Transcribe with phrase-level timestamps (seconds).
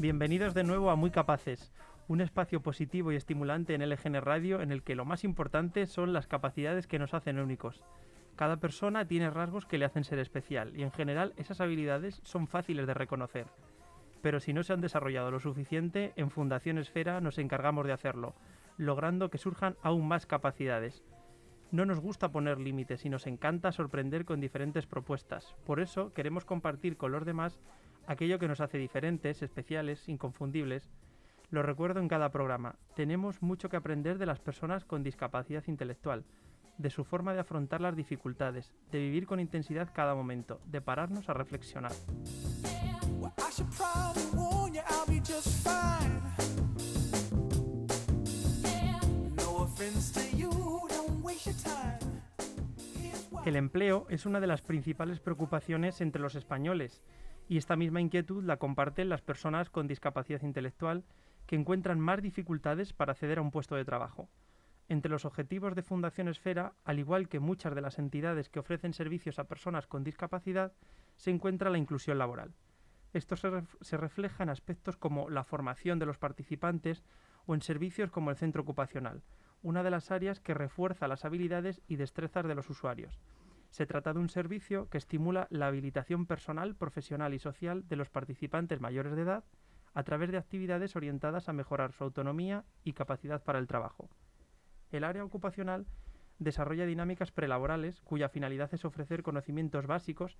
[0.00, 1.72] Bienvenidos de nuevo a Muy Capaces,
[2.06, 6.12] un espacio positivo y estimulante en LGN Radio en el que lo más importante son
[6.12, 7.82] las capacidades que nos hacen únicos.
[8.36, 12.46] Cada persona tiene rasgos que le hacen ser especial y en general esas habilidades son
[12.46, 13.46] fáciles de reconocer.
[14.22, 18.36] Pero si no se han desarrollado lo suficiente, en Fundación Esfera nos encargamos de hacerlo,
[18.76, 21.02] logrando que surjan aún más capacidades.
[21.72, 25.56] No nos gusta poner límites y nos encanta sorprender con diferentes propuestas.
[25.66, 27.58] Por eso queremos compartir con los demás
[28.08, 30.90] aquello que nos hace diferentes, especiales, inconfundibles.
[31.50, 32.76] Lo recuerdo en cada programa.
[32.96, 36.24] Tenemos mucho que aprender de las personas con discapacidad intelectual,
[36.78, 41.28] de su forma de afrontar las dificultades, de vivir con intensidad cada momento, de pararnos
[41.28, 41.92] a reflexionar.
[53.44, 57.02] El empleo es una de las principales preocupaciones entre los españoles
[57.48, 61.04] y esta misma inquietud la comparten las personas con discapacidad intelectual
[61.46, 64.28] que encuentran más dificultades para acceder a un puesto de trabajo.
[64.88, 68.92] Entre los objetivos de Fundación Esfera, al igual que muchas de las entidades que ofrecen
[68.92, 70.72] servicios a personas con discapacidad,
[71.16, 72.54] se encuentra la inclusión laboral.
[73.14, 77.02] Esto se, refleja en aspectos como la formación de los participantes
[77.46, 79.22] o en servicios como el centro ocupacional,
[79.62, 83.18] una de las áreas que refuerza las habilidades y destrezas de los usuarios.
[83.70, 88.10] Se trata de un servicio que estimula la habilitación personal, profesional y social de los
[88.10, 89.44] participantes mayores de edad
[89.94, 94.08] a través de actividades orientadas a mejorar su autonomía y capacidad para el trabajo.
[94.90, 95.86] El área ocupacional
[96.38, 100.36] desarrolla dinámicas prelaborales cuya finalidad es ofrecer conocimientos básicos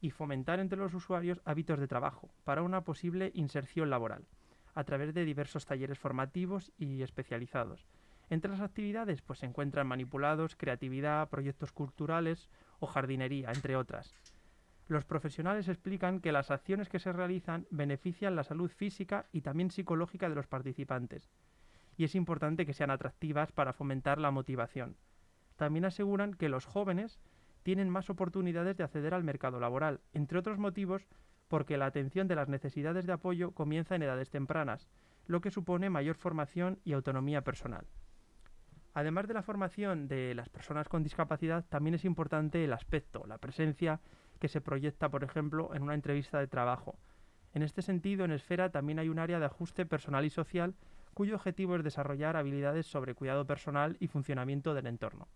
[0.00, 4.26] y fomentar entre los usuarios hábitos de trabajo para una posible inserción laboral,
[4.74, 7.86] a través de diversos talleres formativos y especializados.
[8.28, 12.50] Entre las actividades pues, se encuentran manipulados, creatividad, proyectos culturales
[12.80, 14.14] o jardinería, entre otras.
[14.88, 19.70] Los profesionales explican que las acciones que se realizan benefician la salud física y también
[19.70, 21.28] psicológica de los participantes,
[21.96, 24.96] y es importante que sean atractivas para fomentar la motivación.
[25.56, 27.18] También aseguran que los jóvenes
[27.62, 31.06] tienen más oportunidades de acceder al mercado laboral, entre otros motivos
[31.48, 34.88] porque la atención de las necesidades de apoyo comienza en edades tempranas,
[35.26, 37.86] lo que supone mayor formación y autonomía personal.
[38.96, 43.36] Además de la formación de las personas con discapacidad, también es importante el aspecto, la
[43.36, 44.00] presencia
[44.40, 46.96] que se proyecta, por ejemplo, en una entrevista de trabajo.
[47.52, 50.74] En este sentido, en Esfera también hay un área de ajuste personal y social
[51.12, 55.28] cuyo objetivo es desarrollar habilidades sobre cuidado personal y funcionamiento del entorno.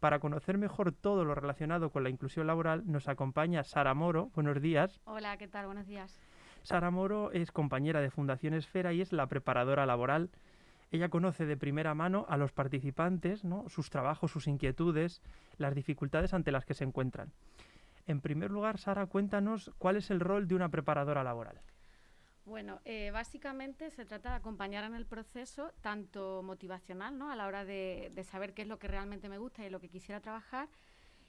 [0.00, 4.32] Para conocer mejor todo lo relacionado con la inclusión laboral, nos acompaña Sara Moro.
[4.34, 5.00] Buenos días.
[5.04, 5.66] Hola, ¿qué tal?
[5.66, 6.18] Buenos días.
[6.64, 10.28] Sara Moro es compañera de Fundación Esfera y es la preparadora laboral
[10.90, 13.68] ella conoce de primera mano a los participantes, ¿no?
[13.68, 15.22] sus trabajos, sus inquietudes,
[15.56, 17.32] las dificultades ante las que se encuentran.
[18.06, 21.60] En primer lugar, Sara, cuéntanos cuál es el rol de una preparadora laboral.
[22.44, 27.30] Bueno, eh, básicamente se trata de acompañar en el proceso, tanto motivacional, ¿no?
[27.30, 29.88] a la hora de, saber qué es lo que realmente me gusta y lo que
[29.88, 30.68] quisiera trabajar,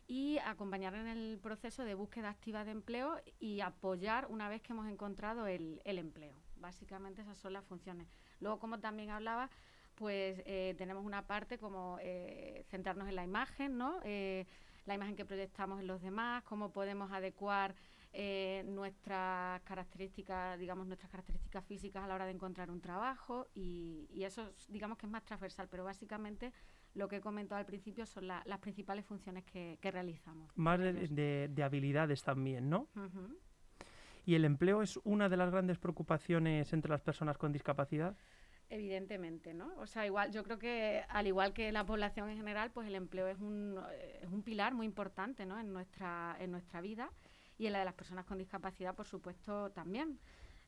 [0.08, 4.74] y acompañar en el proceso de búsqueda activa de empleo y apoyar una vez que
[4.74, 6.34] hemos encontrado el empleo.
[6.56, 8.08] Básicamente esas son las funciones.
[8.42, 9.50] Luego, como también hablaba,
[9.96, 14.00] pues eh, tenemos una parte como eh, centrarnos en la imagen, ¿no?
[14.04, 14.46] Eh,
[14.86, 17.76] la imagen que proyectamos en los demás, cómo podemos adecuar
[18.66, 24.52] nuestras características, digamos, nuestras características físicas a la hora de encontrar un trabajo y, eso,
[24.68, 26.52] digamos, que es más transversal, pero básicamente
[26.94, 30.52] lo que he comentado al principio son las principales funciones que, realizamos.
[30.58, 32.90] Más de, habilidades también, ¿no?
[34.26, 38.18] ¿Y el empleo es una de las grandes preocupaciones entre las personas con discapacidad?
[38.74, 39.70] Evidentemente, ¿no?
[39.80, 42.96] O sea, igual, yo creo que al igual que la población en general, pues el
[42.96, 43.78] empleo es un,
[44.22, 45.60] es un pilar muy importante, ¿no?
[45.60, 47.12] En nuestra, en nuestra vida
[47.58, 50.20] y en la de las personas con discapacidad, por supuesto, también.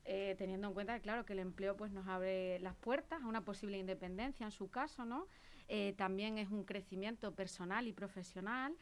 [0.04, 3.26] Eh, teniendo en cuenta que, claro, que el empleo pues nos abre las puertas a
[3.26, 5.26] una posible independencia en su caso, ¿no?
[5.68, 8.76] Eh, también es un crecimiento personal y profesional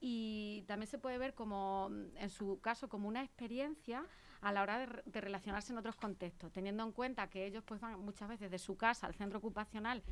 [0.00, 4.04] y también se puede ver como, en su caso, como una experiencia
[4.40, 7.98] a la hora de, relacionarse en otros contextos, teniendo en cuenta que ellos pues van
[8.00, 10.02] muchas veces de su casa al centro ocupacional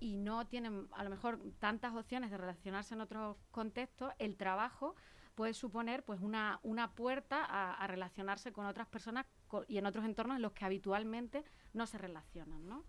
[0.00, 4.94] y no tienen a lo mejor tantas opciones de relacionarse en otros contextos, el trabajo
[5.34, 9.24] puede suponer pues una, una puerta a, relacionarse con otras personas
[9.68, 12.84] y en otros entornos en los que habitualmente no se relacionan, ¿no?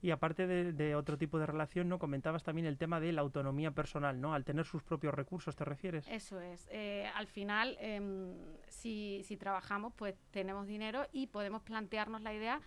[0.00, 1.98] Y aparte de, otro tipo de relación, ¿no?
[1.98, 4.34] Comentabas también el tema de la autonomía personal, ¿no?
[4.34, 6.06] Al tener sus propios recursos, ¿te refieres?
[6.08, 6.68] Eso es.
[6.70, 7.76] Eh, al final,
[8.68, 12.60] si, si, trabajamos, pues tenemos dinero y podemos plantearnos la idea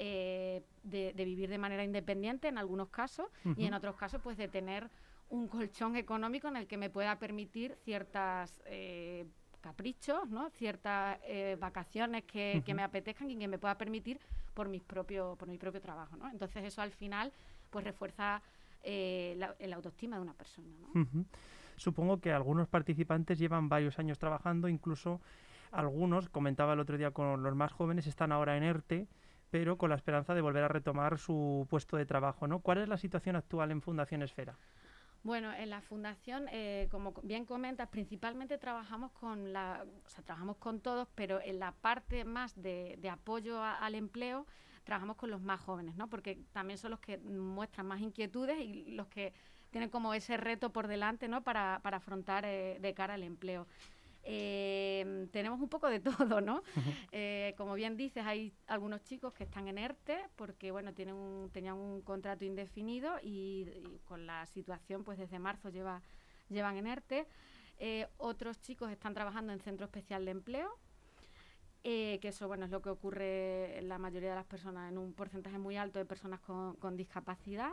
[0.00, 3.26] eh, de, vivir de manera independiente en algunos casos
[3.56, 4.88] y en otros casos, pues de tener
[5.28, 9.26] un colchón económico en el que me pueda permitir ciertas eh,
[9.60, 10.50] caprichos, ¿no?
[10.50, 14.20] ciertas eh, vacaciones que, me apetezcan y que me pueda permitir
[14.54, 16.16] por, mis propio, por mi propio trabajo.
[16.16, 16.28] ¿no?
[16.30, 17.32] Entonces eso al final
[17.70, 18.42] pues refuerza
[18.82, 20.68] eh, la, autoestima de una persona.
[21.76, 25.20] Supongo que algunos participantes llevan varios años trabajando, incluso
[25.70, 29.06] algunos, comentaba el otro día con los más jóvenes, están ahora en ERTE,
[29.50, 32.46] pero con la esperanza de volver a retomar su puesto de trabajo.
[32.46, 32.60] ¿no?
[32.60, 34.56] ¿Cuál es la situación actual en Fundación Esfera?
[35.24, 40.56] Bueno, en la fundación, eh, como bien comentas, principalmente trabajamos con la, o sea, trabajamos
[40.58, 44.46] con todos, pero en la parte más de, apoyo al empleo
[44.84, 46.08] trabajamos con los más jóvenes, ¿no?
[46.08, 49.34] Porque también son los que muestran más inquietudes y los que
[49.70, 51.42] tienen como ese reto por delante, ¿no?
[51.42, 53.66] Para, afrontar eh, de cara al empleo.
[54.30, 56.00] Eh, tenemos un poco de
[56.36, 56.62] todo, ¿no?
[57.12, 62.02] Eh, como bien dices, hay algunos chicos que están en ERTE porque, bueno, tenían un
[62.02, 63.66] contrato indefinido y,
[64.04, 66.02] con la situación, pues desde marzo lleva,
[66.50, 67.26] llevan en ERTE.
[67.78, 70.78] Eh, otros chicos están trabajando en centro especial de empleo,
[71.82, 75.14] que eso, bueno, es lo que ocurre en la mayoría de las personas, en un
[75.14, 77.72] porcentaje muy alto de personas con discapacidad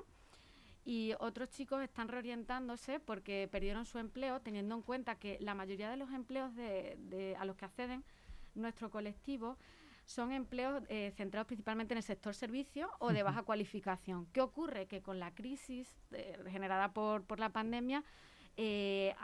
[0.86, 5.90] y otros chicos están reorientándose porque perdieron su empleo teniendo en cuenta que la mayoría
[5.90, 8.04] de los empleos de, a los que acceden
[8.54, 9.58] nuestro colectivo
[10.06, 14.28] son empleos eh, centrados principalmente en el sector servicio o de baja cualificación.
[14.28, 14.86] ¿Qué ocurre?
[14.86, 18.04] Que con la crisis eh, generada por, por, la pandemia
[18.56, 19.16] eh,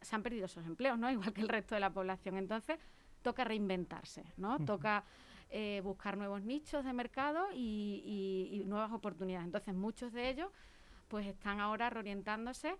[0.00, 1.08] se han perdido esos empleos, ¿no?
[1.12, 2.36] igual que el resto de la población.
[2.36, 2.80] Entonces,
[3.22, 4.58] toca reinventarse, ¿no?
[4.64, 5.04] Toca
[5.82, 9.46] buscar nuevos nichos de mercado y, y, nuevas oportunidades.
[9.46, 10.48] Entonces, muchos de ellos
[11.08, 12.74] pues están ahora reorientándose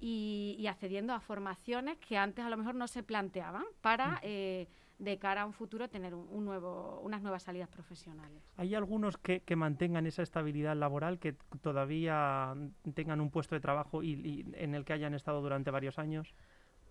[0.00, 4.66] y, accediendo a formaciones que antes a lo mejor no se planteaban para eh,
[4.98, 8.42] de cara a un futuro tener un, nuevo, unas nuevas salidas profesionales.
[8.56, 12.54] ¿Hay algunos que, mantengan esa estabilidad laboral, que todavía
[12.94, 16.34] tengan un puesto de trabajo y, en el que hayan estado durante varios años?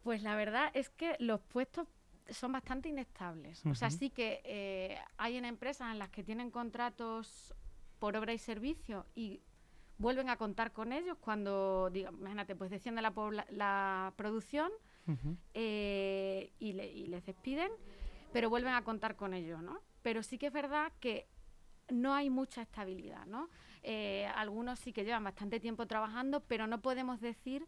[0.04, 1.88] Pues la verdad es que los puestos
[2.30, 3.66] son bastante inestables.
[3.66, 7.54] O sea, sí que eh, hay en empresas en las que tienen contratos
[8.00, 9.42] por obra y servicio y
[9.98, 13.14] vuelven a contar con ellos cuando, imagínate, pues desciende la,
[13.50, 14.72] la producción
[15.54, 17.72] eh, y, les despiden,
[18.34, 19.80] pero vuelven a contar con ellos, ¿no?
[20.02, 21.28] Pero sí que es verdad que
[21.90, 23.50] no hay mucha estabilidad, ¿no?
[23.84, 27.68] Eh, algunos sí que llevan bastante tiempo trabajando, pero no podemos decir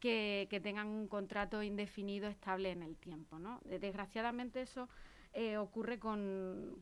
[0.00, 3.60] que, tengan un contrato indefinido estable en el tiempo, ¿no?
[3.64, 4.88] Desgraciadamente eso
[5.32, 6.76] eh, ocurre con,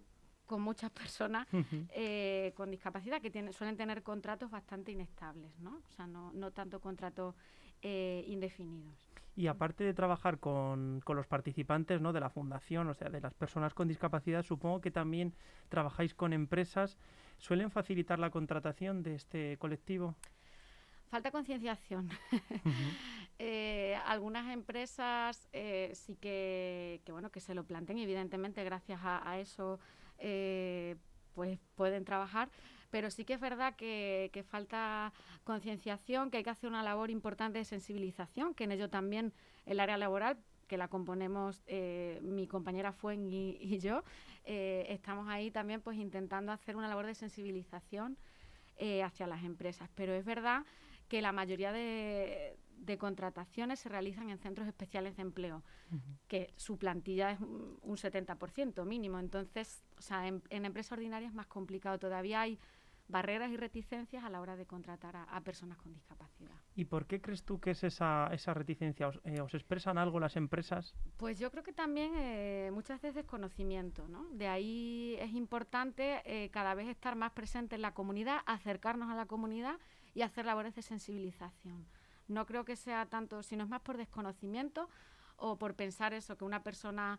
[0.46, 1.46] con muchas personas
[1.90, 5.82] eh, con discapacidad que tienen, suelen tener contratos bastante inestables, ¿no?
[5.88, 7.34] O sea, no, no tanto contratos
[7.82, 8.94] eh, indefinidos.
[9.36, 12.12] Y aparte de trabajar con, con, los participantes ¿no?
[12.12, 15.34] de la fundación, o sea, de las personas con discapacidad, supongo que también
[15.68, 16.96] trabajáis con empresas.
[17.38, 20.14] ¿Suelen facilitar la contratación de este colectivo?
[21.14, 22.10] Falta concienciación.
[23.40, 25.48] Eh, algunas empresas
[25.94, 29.80] sí que, que, bueno, que se lo planteen, evidentemente, gracias a eso
[30.18, 30.94] eh,
[31.34, 32.48] pues pueden trabajar,
[32.90, 35.12] pero sí que es verdad que, falta
[35.42, 39.32] concienciación, que hay que hacer una labor importante de sensibilización, que en ello también
[39.66, 40.38] el área laboral
[40.68, 44.04] que la componemos eh, mi compañera Fuen y, yo,
[44.44, 48.16] eh, estamos ahí también pues intentando hacer una labor de sensibilización
[49.04, 49.88] hacia las empresas.
[49.94, 50.64] Pero es verdad
[51.14, 55.62] que la mayoría de, de contrataciones se realizan en centros especiales de empleo,
[56.26, 59.20] que su plantilla es un, 70% mínimo.
[59.20, 62.00] Entonces, o sea, en, empresas ordinarias es más complicado.
[62.00, 62.58] Todavía hay
[63.06, 66.50] barreras y reticencias a la hora de contratar a, personas con discapacidad.
[66.74, 69.06] ¿Y por qué crees tú que es esa, esa reticencia?
[69.06, 70.96] ¿Os, eh, expresan algo las empresas?
[71.16, 74.26] Pues yo creo que también eh, muchas veces desconocimiento, ¿no?
[74.30, 79.14] De ahí es importante eh, cada vez estar más presente en la comunidad, acercarnos a
[79.14, 79.78] la comunidad
[80.14, 81.86] y hacer labores de sensibilización.
[82.28, 84.88] No creo que sea tanto, sino es más por desconocimiento
[85.36, 87.18] o por pensar eso, que una persona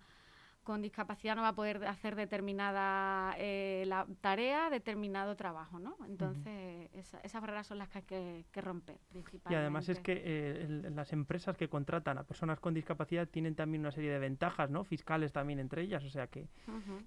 [0.66, 5.96] con discapacidad no va a poder hacer determinada eh, la tarea, determinado trabajo, ¿no?
[6.08, 6.90] Entonces,
[7.24, 9.54] esas barreras son las que hay que, romper, principalmente.
[9.54, 13.82] Y además es que eh, las empresas que contratan a personas con discapacidad tienen también
[13.82, 14.84] una serie de ventajas, ¿no?
[14.84, 16.50] Fiscales también entre ellas, o sea que,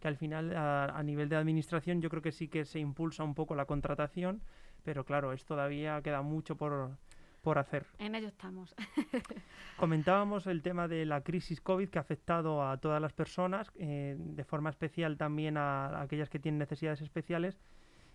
[0.00, 3.24] que al final, a, a, nivel de administración, yo creo que sí que se impulsa
[3.24, 4.40] un poco la contratación,
[4.88, 6.96] pero claro, es todavía queda mucho por
[7.42, 7.84] por hacer.
[7.98, 8.74] En ello estamos.
[9.76, 14.16] Comentábamos el tema de la crisis COVID que ha afectado a todas las personas, eh,
[14.18, 17.60] de forma especial también a, aquellas que tienen necesidades especiales.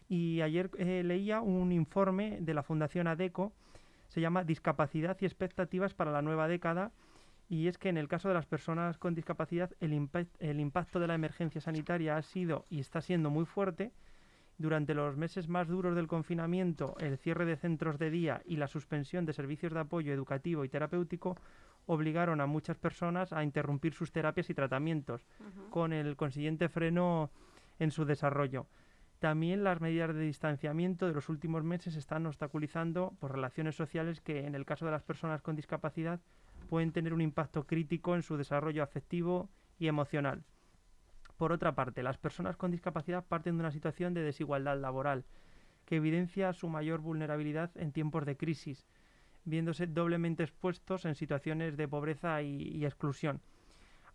[0.09, 3.53] Y ayer eh, leía un informe de la Fundación ADECO,
[4.07, 6.91] se llama Discapacidad y expectativas para la nueva década.
[7.49, 11.05] Y es que en el caso de las personas con discapacidad, el, el impacto de
[11.05, 13.91] la emergencia sanitaria ha sido y está siendo muy fuerte
[14.57, 18.67] durante los meses más duros del confinamiento, el cierre de centros de día y la
[18.67, 21.37] suspensión de servicios de apoyo educativo y terapéutico
[21.85, 25.25] obligaron a muchas personas a interrumpir sus terapias y tratamientos,
[25.69, 27.31] con el consiguiente freno
[27.79, 28.67] en su desarrollo.
[29.19, 34.45] También las medidas de distanciamiento de los últimos meses están obstaculizando por relaciones sociales que
[34.45, 36.19] en el caso de las personas con discapacidad
[36.69, 40.43] pueden tener un impacto crítico en su desarrollo afectivo y emocional.
[41.43, 45.25] Por otra parte, las personas con discapacidad parten de una situación de desigualdad laboral
[45.85, 48.87] que evidencia su mayor vulnerabilidad en tiempos de crisis,
[49.43, 53.41] viéndose doblemente expuestos en situaciones de pobreza y, exclusión.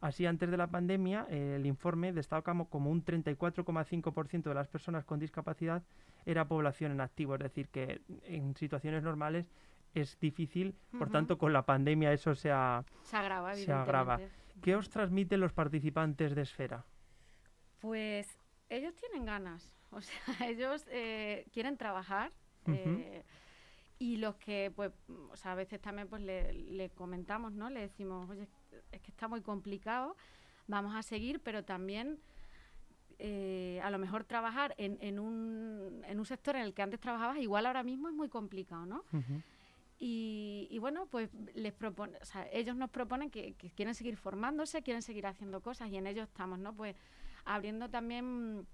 [0.00, 5.18] Así, antes de la pandemia, el informe destaca como un 34,5% de las personas con
[5.18, 5.82] discapacidad
[6.24, 9.44] era población en activo, es decir, que en situaciones normales
[9.92, 12.48] es difícil, por tanto, con la pandemia eso se,
[13.02, 13.54] se agrava.
[13.54, 14.18] Se agrava.
[14.62, 16.86] ¿Qué os transmiten los participantes de Esfera?
[17.80, 22.32] Pues ellos tienen ganas, o sea, ellos eh, quieren trabajar.
[23.98, 24.92] Y los que, pues,
[25.30, 27.68] o sea, a veces también pues le, comentamos, ¿no?
[27.68, 28.46] Le decimos, oye,
[28.92, 30.16] es que está muy complicado,
[30.68, 32.20] vamos a seguir, pero también
[33.18, 37.00] eh, a lo mejor trabajar en, en, un, en un sector en el que antes
[37.00, 39.02] trabajabas, igual ahora mismo es muy complicado, ¿no?
[39.98, 44.16] y, y, bueno, pues les propone, o sea, ellos nos proponen que, que, quieren seguir
[44.16, 46.72] formándose, quieren seguir haciendo cosas y en ello estamos, ¿no?
[46.72, 46.94] Pues
[47.48, 48.66] abriendo también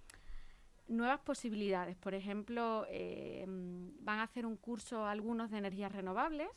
[0.89, 1.97] nuevas posibilidades.
[1.97, 6.49] Por ejemplo, eh, van a hacer un curso algunos de energías renovables,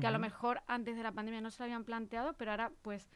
[0.00, 2.70] que a lo mejor antes de la pandemia no se lo habían planteado, pero ahora
[2.82, 3.10] pues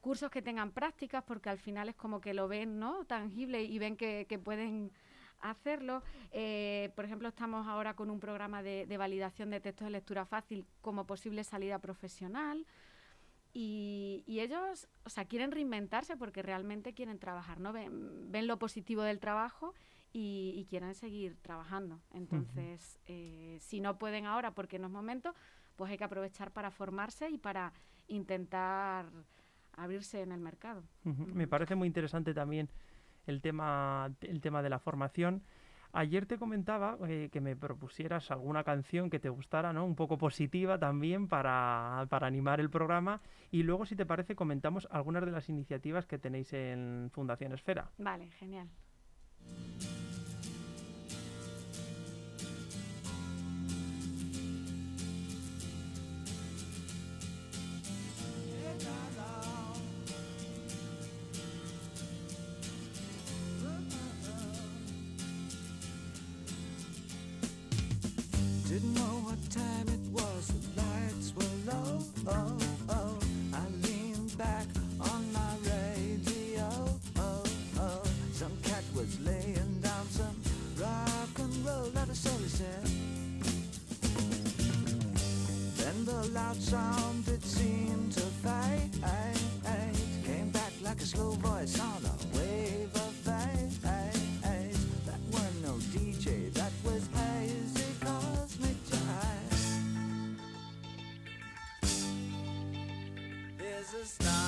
[0.00, 3.78] cursos que tengan prácticas, porque al final es como que lo ven no tangible y
[3.80, 4.92] ven que, pueden
[5.40, 6.04] hacerlo.
[6.30, 10.24] Eh, por ejemplo, estamos ahora con un programa de, de, validación de textos de lectura
[10.24, 12.64] fácil como posible salida profesional.
[13.56, 17.72] Y, ellos, o sea, quieren reinventarse porque realmente quieren trabajar, ¿no?
[17.72, 19.74] Ven, ven lo positivo del trabajo
[20.12, 22.00] y, quieren seguir trabajando.
[22.12, 25.34] Entonces, eh, si no pueden ahora porque no es momento,
[25.76, 27.72] pues hay que aprovechar para formarse y para
[28.06, 29.06] intentar
[29.76, 30.84] abrirse en el mercado.
[31.02, 32.70] Me parece muy interesante también
[33.26, 35.42] el tema, el tema de la formación.
[35.96, 39.86] Ayer te comentaba eh, que me propusieras alguna canción que te gustara, ¿no?
[39.86, 43.20] Un poco positiva también para, para, animar el programa.
[43.52, 47.92] Y luego, si te parece, comentamos algunas de las iniciativas que tenéis en Fundación Esfera.
[47.98, 48.68] Vale, genial.
[79.24, 80.36] laying down some
[80.78, 82.86] rock and roll adolescent.
[85.76, 88.90] Then the loud sound that seemed to fade
[90.24, 93.70] came back like a slow voice on a wave of fate.
[95.06, 100.38] That were no DJ, that was hazy cosmic jive.
[103.58, 104.43] There's a star.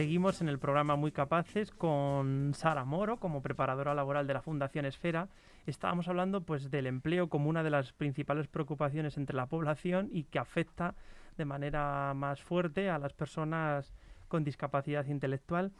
[0.00, 4.86] Seguimos en el programa Muy Capaces con Sara Moro como preparadora laboral de la Fundación
[4.86, 5.28] Esfera.
[5.66, 10.24] Estábamos hablando pues del empleo como una de las principales preocupaciones entre la población y
[10.24, 10.94] que afecta
[11.36, 13.92] de manera más fuerte a las personas
[14.28, 15.70] con discapacidad intelectual.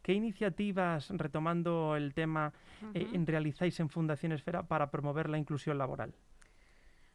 [0.00, 2.54] ¿Qué iniciativas, retomando el tema,
[2.94, 6.14] eh, realizáis en Fundación Esfera para promover la inclusión laboral?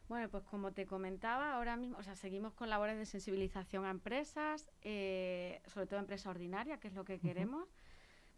[0.08, 3.90] Bueno, pues como te comentaba, ahora mismo, o sea, seguimos con labores de sensibilización a
[3.90, 7.68] empresas, eh, sobre todo empresa ordinaria, que es lo que queremos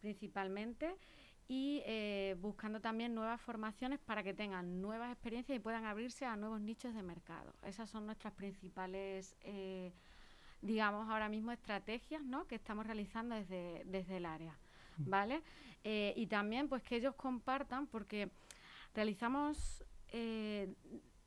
[0.01, 0.97] principalmente,
[1.47, 6.37] y eh, buscando también nuevas formaciones para que tengan nuevas experiencias y puedan abrirse a
[6.37, 7.53] nuevos nichos de mercado.
[7.63, 9.93] Esas son nuestras principales, eh,
[10.63, 12.47] digamos, ahora mismo estrategias ¿no?
[12.47, 14.59] que estamos realizando desde, desde el área.
[15.01, 15.43] ¿Vale?
[15.85, 18.33] y también pues que ellos compartan, porque
[18.95, 20.75] realizamos, eh,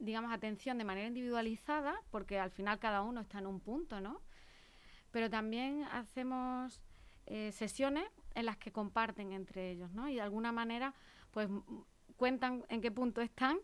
[0.02, 4.20] digamos, atención de manera individualizada, porque al final cada uno está en un punto, ¿no?
[5.12, 6.82] Pero también hacemos
[7.28, 10.10] eh, sesiones en las que comparten entre ellos, ¿no?
[10.10, 10.94] Y de alguna manera,
[11.32, 11.48] pues
[12.18, 13.60] cuentan en qué punto están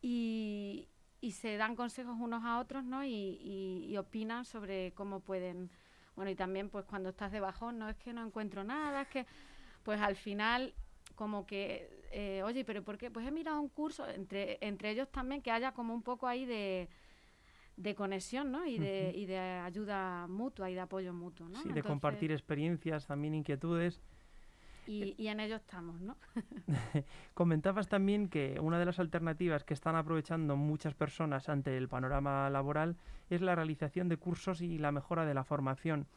[0.00, 0.88] y,
[1.32, 3.04] se dan consejos unos a otros, ¿no?
[3.04, 5.70] Y, opinan sobre cómo pueden.
[6.14, 9.08] Bueno, y también, pues cuando estás de bajón, no es que no encuentro nada, es
[9.08, 9.26] que,
[9.82, 10.72] pues al final,
[11.14, 13.10] como que, eh, oye, pero ¿por qué?
[13.10, 16.44] Pues he mirado un curso, entre, entre ellos también, que haya como un poco ahí
[16.44, 16.88] de,
[17.76, 18.66] de conexión, ¿no?
[18.66, 21.62] Y de, y de ayuda mutua y de apoyo mutuo, ¿no?
[21.62, 24.00] Sí, de compartir experiencias, también inquietudes.
[24.86, 26.16] Y, en ello estamos, ¿no?
[27.34, 32.50] Comentabas también que una de las alternativas que están aprovechando muchas personas ante el panorama
[32.50, 32.96] laboral
[33.28, 36.08] es la realización de cursos y la mejora de la formación.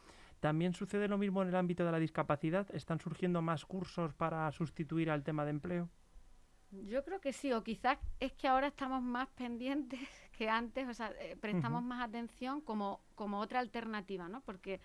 [0.43, 2.67] ¿También sucede lo mismo en el ámbito de la discapacidad?
[2.75, 5.89] ¿Están surgiendo más cursos para sustituir al tema de empleo?
[6.69, 10.01] Yo creo que sí, o quizás es que ahora estamos más pendientes
[10.37, 14.41] que antes, o sea, eh, prestamos más atención como, como otra alternativa, ¿no?
[14.41, 14.81] Porque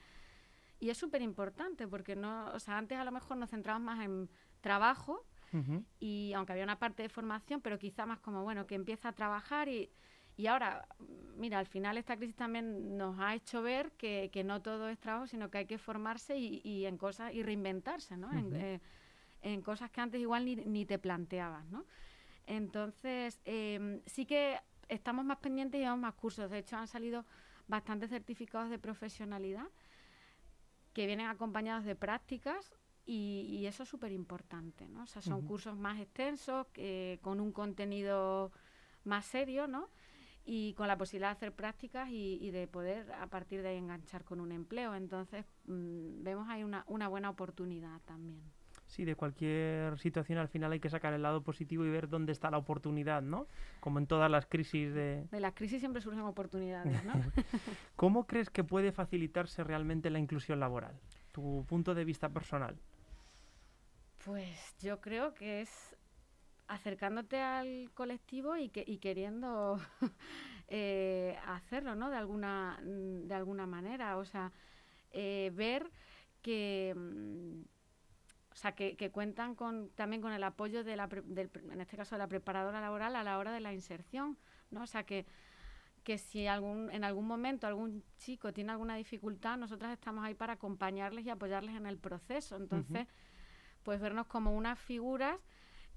[0.79, 4.05] y es súper importante porque no, o sea, antes a lo mejor nos centrábamos más
[4.05, 5.27] en trabajo
[5.99, 9.13] y aunque había una parte de formación, pero quizá más como, bueno, que empieza a
[9.13, 9.91] trabajar y,
[10.39, 10.87] y ahora,
[11.37, 14.97] mira, al final esta crisis también nos ha hecho ver que, que no todo es
[15.01, 18.31] trabajo, sino que hay que formarse y, y en cosas y reinventarse, ¿no?
[18.33, 18.81] en, eh,
[19.43, 21.85] en, cosas que antes igual ni, ni te planteabas, ¿no?
[22.47, 26.49] Entonces, eh, sí que estamos más pendientes y llevamos más cursos.
[26.49, 27.27] De hecho, han salido
[27.67, 29.67] bastantes certificados de profesionalidad
[30.93, 35.03] que vienen acompañados de prácticas y, eso es súper importante, ¿no?
[35.03, 36.69] O sea, son cursos más extensos,
[37.23, 38.53] con un contenido
[39.03, 39.89] más serio, ¿no?
[40.51, 44.25] Y con la posibilidad de hacer prácticas y, de poder a partir de ahí enganchar
[44.25, 44.95] con un empleo.
[44.95, 48.41] Entonces, mm, vemos ahí una, una buena oportunidad también.
[48.87, 52.33] Sí, de cualquier situación al final hay que sacar el lado positivo y ver dónde
[52.33, 53.47] está la oportunidad, ¿no?
[53.81, 55.27] Como en todas las crisis de...
[55.31, 57.13] De las crisis siempre surgen oportunidades, ¿no?
[57.97, 60.99] ¿Cómo crees que puede facilitarse realmente la inclusión laboral?
[61.33, 62.79] Tu punto de vista personal.
[64.25, 65.98] Pues yo creo que es
[66.69, 69.81] acercándote al colectivo y, que, y queriendo
[70.69, 72.11] eh, hacerlo, ¿no?
[72.11, 74.17] De alguna, de alguna manera.
[74.19, 74.53] O sea,
[75.11, 75.91] eh, ver
[76.43, 77.63] que mm,
[78.59, 82.17] o sea, que, cuentan con, también con el apoyo de la, del, en este caso
[82.17, 84.37] de la preparadora laboral a la hora de la inserción,
[84.73, 84.83] ¿no?
[84.83, 85.27] O sea, que,
[86.03, 90.55] que si algún, en algún momento algún chico tiene alguna dificultad, nosotras estamos ahí para
[90.55, 92.57] acompañarles y apoyarles en el proceso.
[92.57, 93.07] Entonces,
[93.85, 95.39] pues vernos como unas figuras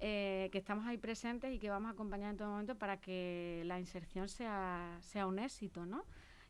[0.04, 3.62] eh, que estamos ahí presentes y que vamos a acompañar en todo momento para que
[3.66, 6.04] la inserción sea, sea un éxito, ¿no?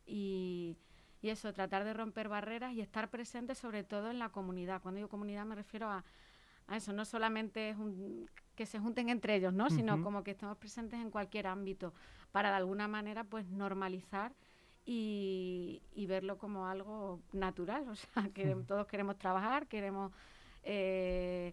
[0.07, 0.79] Y,
[1.21, 4.81] y eso, tratar de romper barreras y estar presente sobre todo en la comunidad.
[4.81, 6.03] Cuando digo comunidad me refiero a,
[6.75, 7.77] eso, no solamente es
[8.55, 9.69] que se junten entre ellos, ¿no?
[9.69, 11.93] Sino como que estemos presentes en cualquier ámbito
[12.31, 14.33] para de alguna manera pues normalizar
[14.87, 17.85] y, verlo como algo natural.
[17.91, 20.11] O sea, que todos queremos trabajar, queremos
[20.63, 21.53] eh,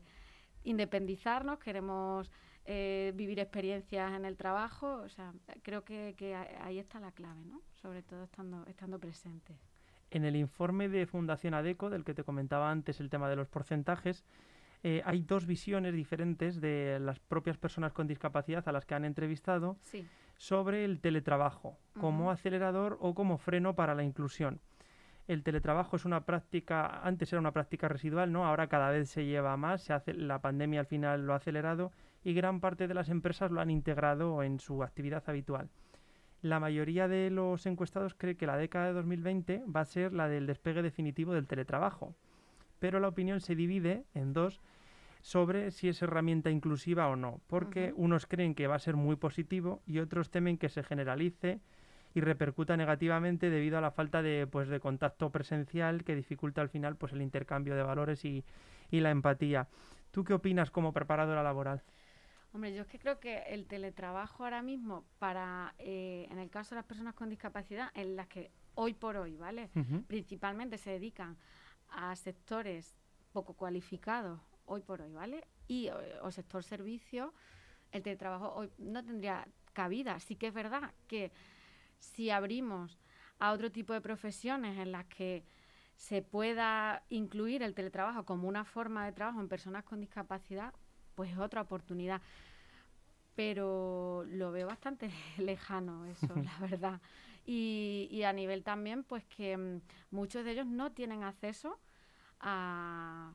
[0.64, 2.32] independizarnos, queremos
[2.66, 5.02] eh, vivir experiencias en el trabajo.
[5.02, 7.62] O sea, creo que, que ahí está la clave, ¿no?
[7.82, 9.56] Sobre todo estando, estando presente.
[10.12, 13.48] En el informe de Fundación ADECO, del que te comentaba antes el tema de los
[13.48, 14.24] porcentajes,
[14.84, 19.04] eh, hay dos visiones diferentes de las propias personas con discapacidad a las que han
[19.04, 19.78] entrevistado
[20.38, 24.62] sobre el teletrabajo, como acelerador o como freno para la inclusión.
[25.30, 28.48] El teletrabajo es una práctica, antes era una práctica residual, ¿no?
[28.48, 31.92] Ahora cada vez se lleva más, se hace, la pandemia al final lo ha acelerado
[32.24, 35.70] y gran parte de las empresas lo han integrado en su actividad habitual.
[36.42, 40.28] La mayoría de los encuestados cree que la década de 2020 va a ser la
[40.28, 42.16] del despegue definitivo del teletrabajo,
[42.80, 44.62] pero la opinión se divide en dos
[45.22, 49.16] sobre si es herramienta inclusiva o no, porque unos creen que va a ser muy
[49.16, 51.62] positivo y otros temen que se generalice
[52.14, 56.70] y repercuta negativamente debido a la falta de, pues, de contacto presencial que dificulta al
[56.70, 58.44] final pues, el intercambio de valores y,
[58.90, 59.68] y la empatía.
[60.12, 61.84] ¿Tú qué opinas como preparadora laboral?
[62.52, 66.72] Hombre, yo es que creo que el teletrabajo ahora mismo, para eh, en el caso
[66.72, 69.70] de las personas con discapacidad, en las que hoy por hoy, ¿vale?
[70.08, 71.38] Principalmente se dedican
[71.90, 72.98] a sectores
[73.34, 75.48] poco cualificados, hoy por hoy, ¿vale?
[75.68, 75.90] Y
[76.24, 77.36] o, sector servicio,
[77.92, 80.20] el teletrabajo hoy no tendría cabida.
[80.20, 81.32] Sí que es verdad que
[82.00, 82.98] si abrimos
[83.40, 85.44] a otro tipo de profesiones en las que
[85.96, 90.74] se pueda incluir el teletrabajo como una forma de trabajo en personas con discapacidad,
[91.16, 92.22] pues es otra oportunidad.
[93.36, 97.02] Pero lo veo bastante lejano eso, la verdad.
[97.46, 99.82] Y, a nivel también, pues que mm,
[100.12, 101.80] muchos de ellos no tienen acceso
[102.40, 103.34] a,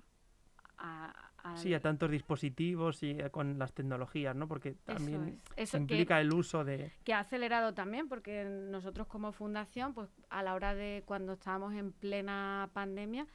[1.56, 4.48] sí, a tantos dispositivos y eh, con las tecnologías, ¿no?
[4.48, 5.40] Porque también
[5.74, 6.92] implica el uso de...
[7.04, 11.74] Que ha acelerado también, porque nosotros como fundación, pues a la hora de cuando estábamos
[11.74, 13.26] en plena pandemia,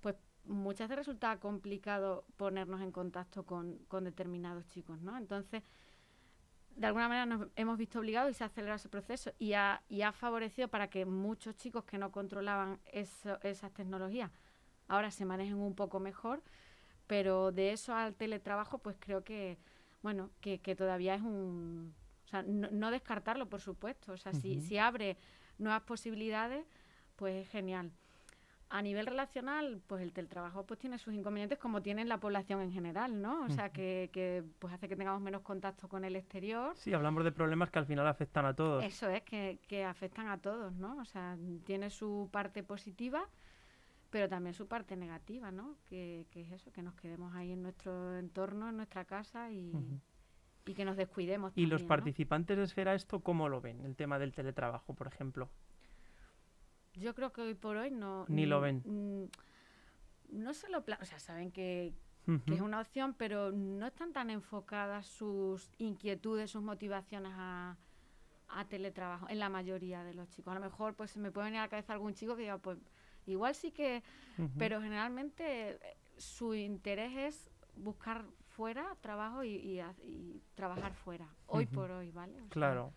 [0.00, 5.16] pues muchas veces resultaba complicado ponernos en contacto con, con determinados chicos, ¿no?
[5.16, 5.62] Entonces,
[6.76, 9.82] de alguna manera nos hemos visto obligados y se ha acelerado ese proceso y ha,
[9.88, 14.30] y ha favorecido para que muchos chicos que no controlaban eso, esas tecnologías
[14.88, 16.42] ahora se manejen un poco mejor
[17.06, 19.58] pero de eso al teletrabajo, pues creo que,
[20.02, 21.94] bueno, que, que todavía es un...
[22.24, 24.12] O sea, no, descartarlo, por supuesto.
[24.12, 25.16] O sea, si, si abre
[25.58, 26.66] nuevas posibilidades,
[27.14, 27.92] pues es genial.
[28.68, 32.72] A nivel relacional, pues el teletrabajo pues tiene sus inconvenientes como tiene la población en
[32.72, 33.44] general, ¿no?
[33.44, 36.76] O sea, que, que, pues hace que tengamos menos contacto con el exterior.
[36.76, 38.82] Sí, hablamos de problemas que al final afectan a todos.
[38.82, 40.96] Eso es, que, que afectan a todos, ¿no?
[40.96, 43.28] O sea, tiene su parte positiva
[44.16, 45.76] pero también su parte negativa, ¿no?
[45.84, 49.70] Que, es eso, que nos quedemos ahí en nuestro entorno, en nuestra casa y,
[50.64, 51.52] que nos descuidemos.
[51.54, 55.50] ¿Y los participantes de Esfera esto cómo lo ven, el tema del teletrabajo, por ejemplo?
[56.94, 58.24] Yo creo que hoy por hoy no...
[58.28, 59.28] Ni lo ven.
[60.30, 60.78] no se lo...
[60.78, 61.92] O sea, saben que,
[62.46, 67.76] es una opción, pero no están tan enfocadas sus inquietudes, sus motivaciones a,
[68.48, 70.52] a teletrabajo, en la mayoría de los chicos.
[70.52, 72.56] A lo mejor pues se me puede venir a la cabeza algún chico que diga,
[72.56, 72.78] pues
[73.26, 74.02] Igual sí que,
[74.58, 75.78] pero generalmente eh,
[76.16, 79.82] su interés es buscar fuera trabajo y,
[80.54, 82.34] trabajar fuera, hoy por hoy, ¿vale?
[82.48, 82.92] claro.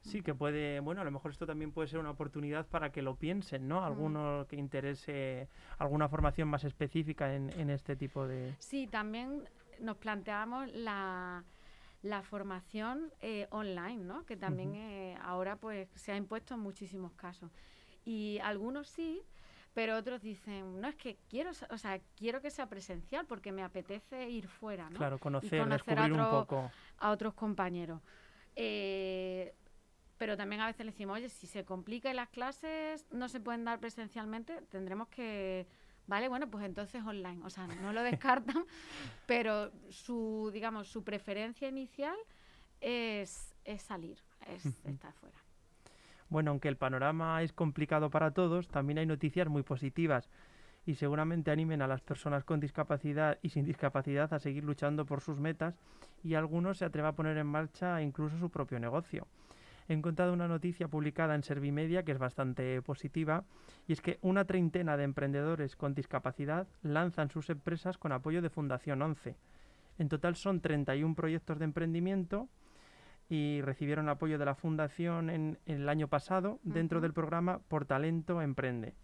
[0.00, 3.02] Sí, que puede, bueno, a lo mejor esto también puede ser una oportunidad para que
[3.02, 3.84] lo piensen, ¿no?
[3.84, 8.54] Alguno que interese alguna formación más específica en, en, este tipo de...
[8.58, 9.48] Sí, también
[9.80, 11.44] nos planteamos la,
[12.02, 14.24] la formación eh, online, ¿no?
[14.24, 17.50] Que también eh, ahora pues se ha impuesto en muchísimos casos.
[18.04, 19.22] Y algunos sí,
[19.78, 23.62] pero otros dicen, no, es que quiero, o sea, quiero que sea presencial porque me
[23.62, 24.96] apetece ir fuera, ¿no?
[24.96, 26.68] Claro, conocer, descubrir un poco.
[26.98, 28.00] A otros compañeros.
[28.56, 29.54] Eh,
[30.16, 33.38] pero también a veces le decimos, oye, si se complica y las clases no se
[33.38, 35.68] pueden dar presencialmente, tendremos que,
[36.08, 37.40] vale, bueno, pues entonces online.
[37.44, 38.64] O sea, no lo descartan,
[39.28, 42.16] pero su, digamos, su preferencia inicial
[42.80, 45.38] es, es salir, es estar fuera.
[46.30, 50.28] Bueno, aunque el panorama es complicado para todos, también hay noticias muy positivas
[50.84, 55.20] y seguramente animen a las personas con discapacidad y sin discapacidad a seguir luchando por
[55.20, 55.74] sus metas
[56.22, 59.26] y algunos se atrevan a poner en marcha incluso su propio negocio.
[59.88, 63.44] He encontrado una noticia publicada en Servimedia que es bastante positiva
[63.86, 68.50] y es que una treintena de emprendedores con discapacidad lanzan sus empresas con apoyo de
[68.50, 69.36] Fundación 11.
[69.98, 72.48] En total son 31 proyectos de emprendimiento
[73.28, 78.40] y recibieron apoyo de la Fundación en, el año pasado dentro del programa Por Talento
[78.40, 78.94] Emprende,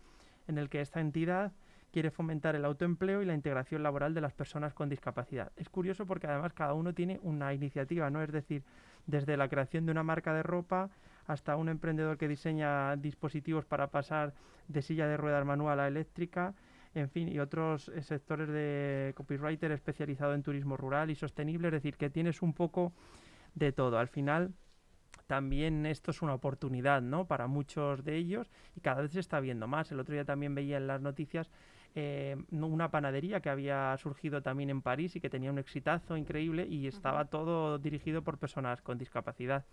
[0.48, 1.52] en el que esta entidad
[1.92, 5.52] quiere fomentar el autoempleo y la integración laboral de las personas con discapacidad.
[5.56, 8.22] Es curioso porque además cada uno tiene una iniciativa, ¿no?
[8.22, 8.64] Es decir,
[9.06, 10.90] desde la creación de una marca de ropa
[11.26, 14.34] hasta un emprendedor que diseña dispositivos para pasar
[14.68, 16.54] de silla de ruedas manual a eléctrica,
[16.94, 21.72] en fin, y otros eh, sectores de copywriter especializado en turismo rural y sostenible, es
[21.74, 22.92] decir, que tienes un poco
[23.54, 23.98] de todo.
[23.98, 24.54] Al final,
[25.26, 27.26] también esto es una oportunidad, ¿no?
[27.26, 29.90] Para muchos de ellos y cada vez se está viendo más.
[29.92, 31.50] El otro día también veía en las noticias
[31.94, 36.66] eh, una panadería que había surgido también en París y que tenía un exitazo increíble
[36.66, 39.64] y estaba todo dirigido por personas con discapacidad.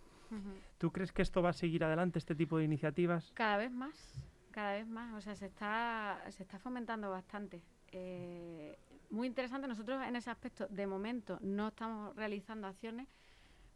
[0.78, 3.32] ¿Tú crees que esto va a seguir adelante, este tipo de iniciativas?
[3.34, 5.14] Cada vez más, cada vez más.
[5.14, 7.62] O sea, se está, se está fomentando bastante.
[7.92, 8.78] Eh,
[9.10, 9.68] muy interesante.
[9.68, 13.10] Nosotros en ese aspecto, de momento, no estamos realizando acciones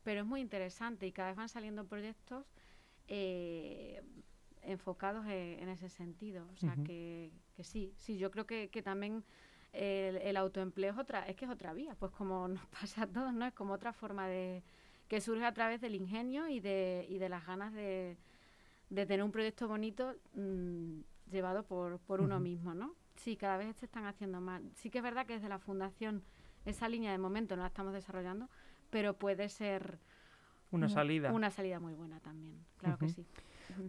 [0.06, 2.46] pero es muy interesante y cada vez van saliendo proyectos
[3.08, 4.04] eh,
[4.62, 6.48] enfocados en, ese sentido.
[6.54, 9.24] O sea, que, que, sí, sí, yo creo que, que también
[9.74, 13.34] el, autoempleo es otra, es que es otra vía, pues como nos pasa a todos,
[13.34, 13.48] ¿no?
[13.48, 14.64] Es como otra forma de
[15.08, 18.20] que surge a través del ingenio y de, y de las ganas de,
[18.92, 21.00] de tener un proyecto bonito mm,
[21.32, 22.96] llevado por, por uno mismo, ¿no?
[23.16, 24.62] Sí, cada vez se están haciendo más.
[24.76, 26.24] Sí que es verdad que desde la fundación
[26.64, 28.50] esa línea de momento no la estamos desarrollando,
[28.96, 30.00] pero puede ser
[30.72, 31.34] una salida.
[31.34, 33.26] Una salida muy buena también, claro que sí.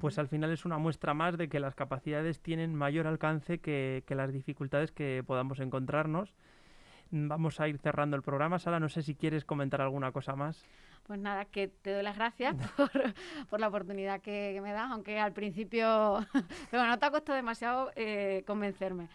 [0.01, 4.03] Pues al final es una muestra más de que las capacidades tienen mayor alcance que,
[4.09, 6.35] las dificultades que podamos encontrarnos.
[7.13, 8.59] Vamos a ir cerrando el programa.
[8.59, 10.65] Sara, no sé si quieres comentar alguna cosa más.
[11.05, 12.57] Pues nada, que te doy las gracias
[13.49, 16.19] por, la oportunidad que, me das, aunque al principio,
[16.73, 19.07] pero no te ha costado demasiado eh, convencerme.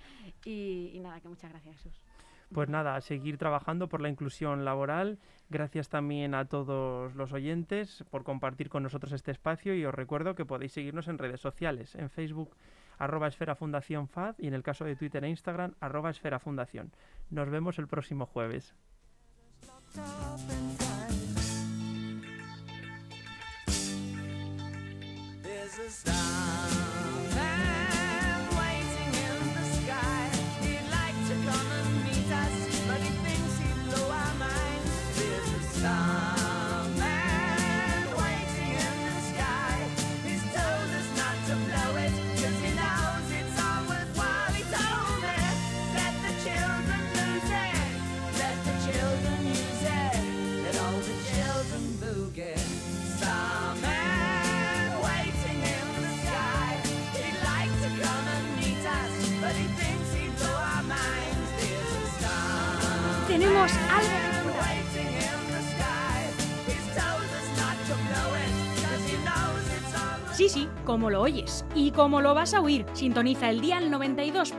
[0.46, 2.02] Y, y nada, que muchas gracias, Jesús.
[2.54, 5.20] Pues nada, a seguir trabajando por la inclusión laboral.
[5.50, 10.36] Gracias también a todos los oyentes por compartir con nosotros este espacio y os recuerdo
[10.36, 12.56] que podéis seguirnos en redes sociales, en Facebook
[13.02, 16.92] arroba esfera fundación y en el caso de Twitter e Instagram, arroba esfera fundación.
[17.32, 18.76] Nos vemos el próximo jueves.
[70.92, 72.86] Como lo oyes y como lo vas a oír.
[72.92, 74.52] Sintoniza el día 92.2